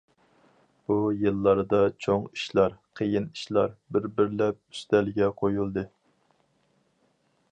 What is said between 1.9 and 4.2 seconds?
چوڭ ئىشلار، قىيىن ئىشلار بىر-